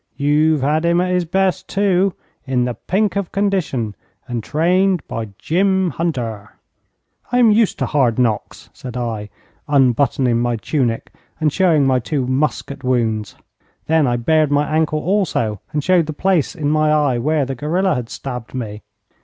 [0.17, 2.15] 'You've had him at his best, too
[2.47, 3.95] in the pink of condition,
[4.27, 6.55] and trained by Jim Hunter.'
[7.31, 9.29] 'I am used to hard knocks,' said I,
[9.67, 13.35] unbuttoning my tunic, and showing my two musket wounds.
[13.85, 17.53] Then I bared my ankle also, and showed the place in my eye where the
[17.53, 18.81] guerilla had stabbed me.